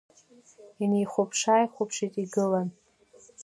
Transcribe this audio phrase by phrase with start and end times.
[0.83, 2.69] Инеихәаԥшы-ааихәаԥшуа игылан.